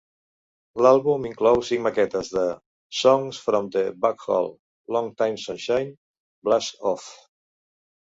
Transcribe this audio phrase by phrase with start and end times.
[0.83, 2.45] L'àlbum inclou cinc maquetes de
[2.99, 4.49] "Songs From the Black Hole":
[4.97, 5.93] "Longtime Sunshine",
[6.49, 7.07] "Blast Off!",